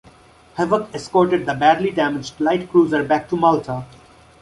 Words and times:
"Havock" 0.55 0.89
escorted 0.95 1.45
the 1.45 1.53
badly 1.53 1.91
damaged 1.91 2.39
light 2.39 2.71
cruiser 2.71 3.03
back 3.03 3.29
to 3.29 3.35
Malta. 3.37 3.85